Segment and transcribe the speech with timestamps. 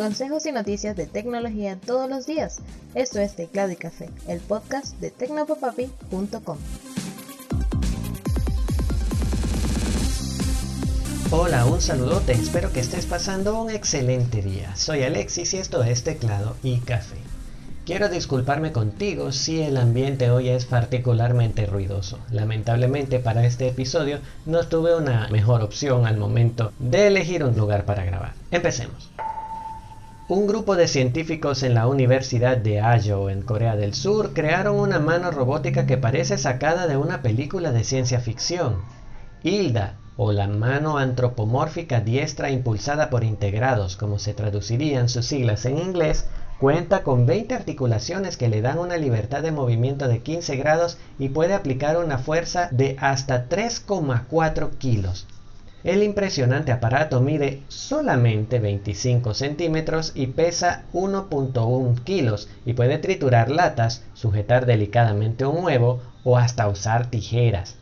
[0.00, 2.60] consejos y noticias de tecnología todos los días.
[2.94, 6.56] Esto es Teclado y Café, el podcast de tecnopopapi.com.
[11.30, 14.74] Hola, un saludote, espero que estés pasando un excelente día.
[14.74, 17.18] Soy Alexis y esto es Teclado y Café.
[17.84, 22.18] Quiero disculparme contigo si el ambiente hoy es particularmente ruidoso.
[22.30, 27.84] Lamentablemente para este episodio no tuve una mejor opción al momento de elegir un lugar
[27.84, 28.32] para grabar.
[28.50, 29.10] Empecemos.
[30.30, 35.00] Un grupo de científicos en la Universidad de Iowa en Corea del Sur crearon una
[35.00, 38.76] mano robótica que parece sacada de una película de ciencia ficción.
[39.42, 45.78] Hilda, o la mano antropomórfica diestra impulsada por integrados, como se traducirían sus siglas en
[45.78, 46.26] inglés,
[46.60, 51.30] cuenta con 20 articulaciones que le dan una libertad de movimiento de 15 grados y
[51.30, 55.26] puede aplicar una fuerza de hasta 3,4 kilos.
[55.82, 64.02] El impresionante aparato mide solamente 25 centímetros y pesa 1.1 kilos y puede triturar latas,
[64.12, 67.76] sujetar delicadamente un huevo o hasta usar tijeras.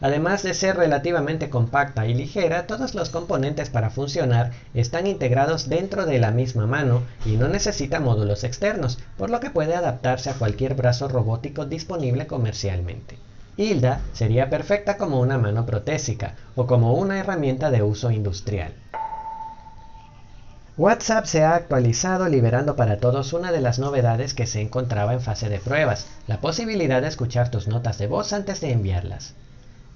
[0.00, 6.06] Además de ser relativamente compacta y ligera, todos los componentes para funcionar están integrados dentro
[6.06, 10.34] de la misma mano y no necesita módulos externos, por lo que puede adaptarse a
[10.34, 13.16] cualquier brazo robótico disponible comercialmente.
[13.56, 18.72] Hilda sería perfecta como una mano protésica o como una herramienta de uso industrial.
[20.76, 25.20] WhatsApp se ha actualizado liberando para todos una de las novedades que se encontraba en
[25.20, 29.34] fase de pruebas, la posibilidad de escuchar tus notas de voz antes de enviarlas.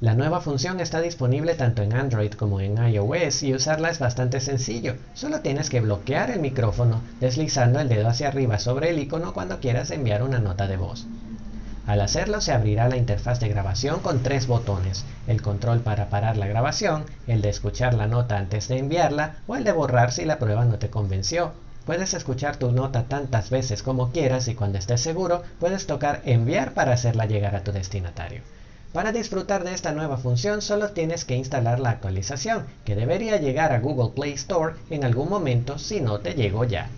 [0.01, 4.39] La nueva función está disponible tanto en Android como en iOS y usarla es bastante
[4.39, 4.95] sencillo.
[5.15, 9.59] Solo tienes que bloquear el micrófono deslizando el dedo hacia arriba sobre el icono cuando
[9.59, 11.09] quieras enviar una nota de voz.
[11.89, 16.37] Al hacerlo se abrirá la interfaz de grabación con tres botones, el control para parar
[16.37, 20.27] la grabación, el de escuchar la nota antes de enviarla o el de borrar si
[20.27, 21.53] la prueba no te convenció.
[21.87, 26.75] Puedes escuchar tu nota tantas veces como quieras y cuando estés seguro puedes tocar enviar
[26.75, 28.43] para hacerla llegar a tu destinatario.
[28.93, 33.73] Para disfrutar de esta nueva función solo tienes que instalar la actualización, que debería llegar
[33.73, 36.91] a Google Play Store en algún momento si no te llegó ya.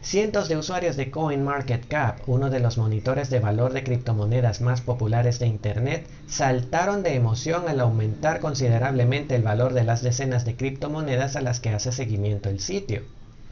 [0.00, 5.38] Cientos de usuarios de CoinMarketCap, uno de los monitores de valor de criptomonedas más populares
[5.38, 11.36] de Internet, saltaron de emoción al aumentar considerablemente el valor de las decenas de criptomonedas
[11.36, 13.02] a las que hace seguimiento el sitio.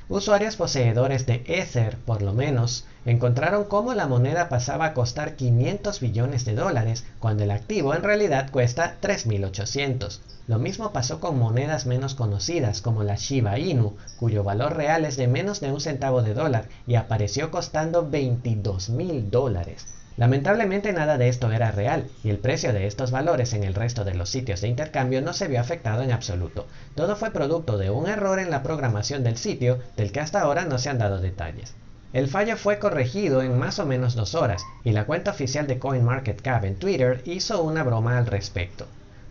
[0.09, 5.99] Usuarios poseedores de Ether, por lo menos, encontraron cómo la moneda pasaba a costar 500
[5.99, 10.21] billones de dólares cuando el activo en realidad cuesta 3.800.
[10.47, 15.17] Lo mismo pasó con monedas menos conocidas como la Shiba Inu, cuyo valor real es
[15.17, 19.87] de menos de un centavo de dólar y apareció costando 22 mil dólares.
[20.17, 24.03] Lamentablemente nada de esto era real y el precio de estos valores en el resto
[24.05, 26.67] de los sitios de intercambio no se vio afectado en absoluto.
[26.95, 30.65] Todo fue producto de un error en la programación del sitio del que hasta ahora
[30.65, 31.75] no se han dado detalles.
[32.15, 35.79] El fallo fue corregido en más o menos dos horas y la cuenta oficial de
[35.79, 38.87] CoinMarketCap en Twitter hizo una broma al respecto.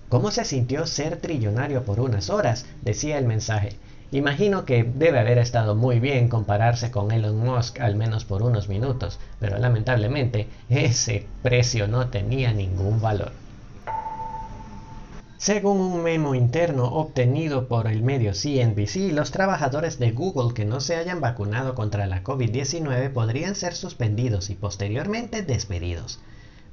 [0.07, 2.67] ¿Cómo se sintió ser trillonario por unas horas?
[2.83, 3.75] decía el mensaje.
[4.15, 8.69] Imagino que debe haber estado muy bien compararse con Elon Musk al menos por unos
[8.69, 13.33] minutos, pero lamentablemente ese precio no tenía ningún valor.
[15.35, 20.79] Según un memo interno obtenido por el medio CNBC, los trabajadores de Google que no
[20.79, 26.21] se hayan vacunado contra la COVID-19 podrían ser suspendidos y posteriormente despedidos.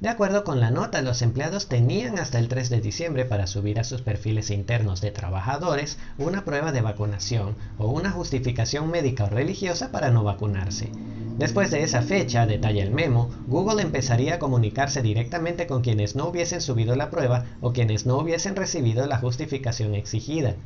[0.03, 3.79] De acuerdo con la nota, los empleados tenían hasta el 3 de diciembre para subir
[3.79, 9.29] a sus perfiles internos de trabajadores una prueba de vacunación o una justificación médica o
[9.29, 10.91] religiosa para no vacunarse.
[11.39, 16.27] Después de esa fecha, detalla el memo, Google empezaría a comunicarse directamente con quienes no
[16.27, 20.57] hubiesen subido la prueba o quienes no hubiesen recibido la justificación exigida.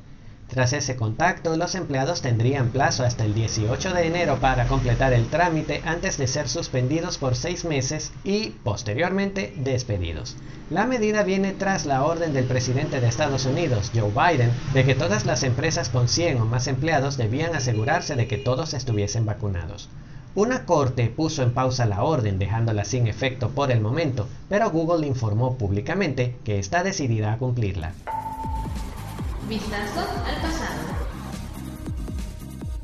[0.49, 5.27] Tras ese contacto, los empleados tendrían plazo hasta el 18 de enero para completar el
[5.27, 10.37] trámite antes de ser suspendidos por seis meses y, posteriormente, despedidos.
[10.71, 14.95] La medida viene tras la orden del presidente de Estados Unidos, Joe Biden, de que
[14.95, 19.89] todas las empresas con 100 o más empleados debían asegurarse de que todos estuviesen vacunados.
[20.37, 25.07] Una corte puso en pausa la orden dejándola sin efecto por el momento, pero Google
[25.07, 27.95] informó públicamente que está decidida a cumplirla.
[29.49, 30.83] Vistazo al pasado.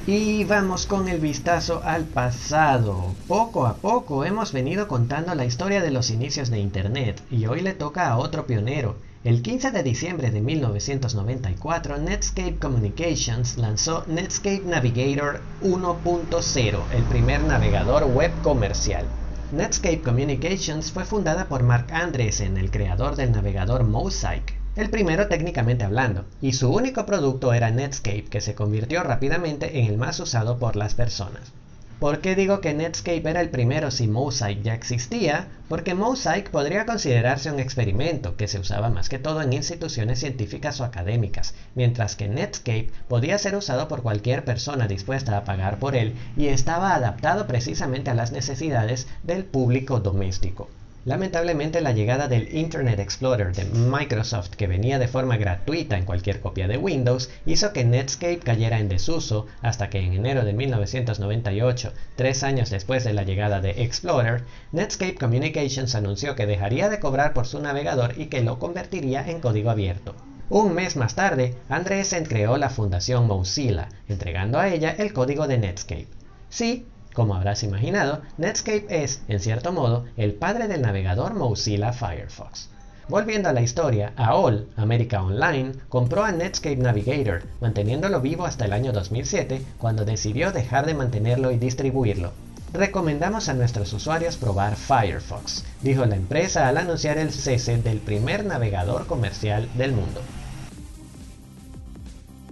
[0.06, 3.14] Y vamos con el vistazo al pasado.
[3.26, 7.62] Poco a poco hemos venido contando la historia de los inicios de Internet y hoy
[7.62, 8.94] le toca a otro pionero.
[9.24, 18.04] El 15 de diciembre de 1994, Netscape Communications lanzó Netscape Navigator 1.0, el primer navegador
[18.04, 19.04] web comercial.
[19.50, 24.61] Netscape Communications fue fundada por Mark Andreessen, el creador del navegador Mosaic.
[24.74, 29.86] El primero técnicamente hablando, y su único producto era Netscape, que se convirtió rápidamente en
[29.86, 31.52] el más usado por las personas.
[31.98, 35.46] ¿Por qué digo que Netscape era el primero si Mosaic ya existía?
[35.68, 40.80] Porque Mosaic podría considerarse un experimento que se usaba más que todo en instituciones científicas
[40.80, 45.94] o académicas, mientras que Netscape podía ser usado por cualquier persona dispuesta a pagar por
[45.94, 50.68] él y estaba adaptado precisamente a las necesidades del público doméstico.
[51.04, 56.40] Lamentablemente la llegada del Internet Explorer de Microsoft que venía de forma gratuita en cualquier
[56.40, 61.92] copia de Windows hizo que Netscape cayera en desuso hasta que en enero de 1998,
[62.14, 67.32] tres años después de la llegada de Explorer, Netscape Communications anunció que dejaría de cobrar
[67.32, 70.14] por su navegador y que lo convertiría en código abierto.
[70.50, 75.58] Un mes más tarde, Andreessen creó la fundación Mozilla, entregando a ella el código de
[75.58, 76.06] Netscape.
[76.48, 82.68] Sí, como habrás imaginado, Netscape es, en cierto modo, el padre del navegador Mozilla Firefox.
[83.08, 88.72] Volviendo a la historia, AOL, América Online, compró a Netscape Navigator, manteniéndolo vivo hasta el
[88.72, 92.32] año 2007, cuando decidió dejar de mantenerlo y distribuirlo.
[92.72, 98.46] Recomendamos a nuestros usuarios probar Firefox, dijo la empresa al anunciar el cese del primer
[98.46, 100.22] navegador comercial del mundo.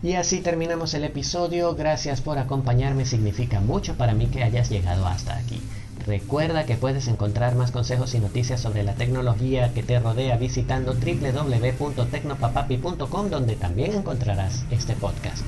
[0.02, 1.75] Y así terminamos el episodio.
[1.75, 3.05] Gracias por acompañarme.
[3.05, 5.61] Significa mucho para mí que hayas llegado hasta aquí.
[6.06, 10.94] Recuerda que puedes encontrar más consejos y noticias sobre la tecnología que te rodea visitando
[10.94, 15.47] www.tecnopapapi.com donde también encontrarás este podcast.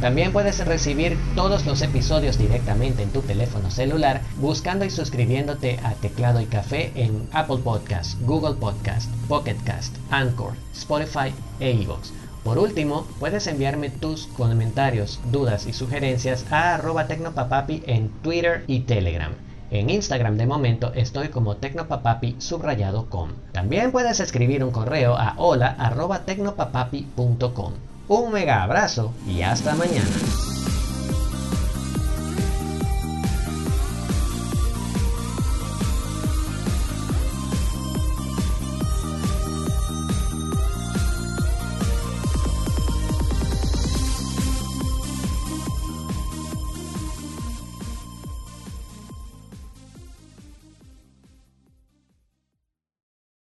[0.00, 5.94] También puedes recibir todos los episodios directamente en tu teléfono celular buscando y suscribiéndote a
[5.94, 12.12] Teclado y Café en Apple Podcast, Google Podcast, Pocket Cast, Anchor, Spotify e iVoox.
[12.48, 18.80] Por último, puedes enviarme tus comentarios, dudas y sugerencias a arroba tecnopapapi en Twitter y
[18.80, 19.32] Telegram.
[19.70, 23.32] En Instagram de momento estoy como tecnopapapi subrayado com.
[23.52, 27.74] También puedes escribir un correo a hola arroba tecnopapapi.com.
[28.08, 30.08] Un mega abrazo y hasta mañana.